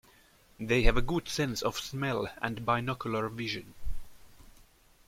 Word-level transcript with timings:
They 0.59 0.81
have 0.81 0.97
a 0.97 1.01
good 1.03 1.29
sense 1.29 1.61
of 1.61 1.77
smell 1.79 2.27
and 2.41 2.65
binocular 2.65 3.29
vision. 3.29 3.75